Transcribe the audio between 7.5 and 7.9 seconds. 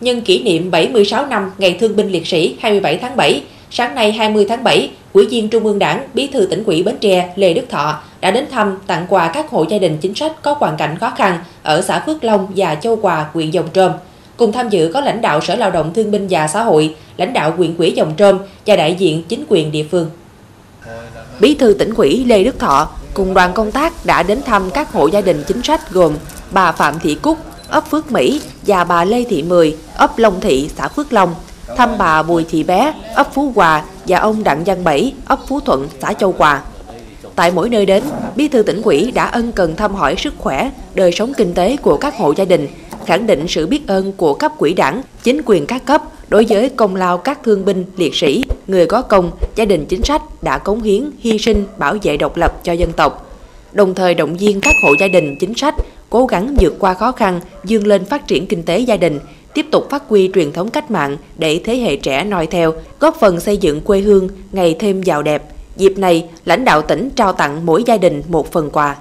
Đức